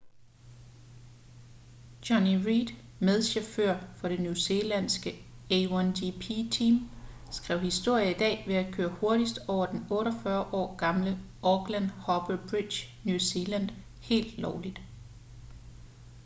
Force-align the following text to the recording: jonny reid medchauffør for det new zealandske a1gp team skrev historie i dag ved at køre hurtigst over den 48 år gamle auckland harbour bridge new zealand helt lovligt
jonny 2.09 2.35
reid 2.45 2.69
medchauffør 3.09 3.75
for 3.97 4.07
det 4.13 4.17
new 4.21 4.33
zealandske 4.35 5.11
a1gp 5.51 6.49
team 6.57 6.89
skrev 7.31 7.59
historie 7.61 8.09
i 8.11 8.17
dag 8.17 8.43
ved 8.47 8.55
at 8.55 8.73
køre 8.73 8.89
hurtigst 8.89 9.39
over 9.47 9.65
den 9.65 9.85
48 9.89 10.53
år 10.53 10.75
gamle 10.75 11.19
auckland 11.43 11.85
harbour 11.85 12.37
bridge 12.49 12.87
new 13.05 13.17
zealand 13.17 13.69
helt 14.01 14.37
lovligt 14.39 14.81